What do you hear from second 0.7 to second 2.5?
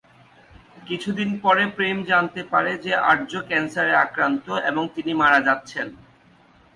কিছু দিন পরে, প্রেম জানতে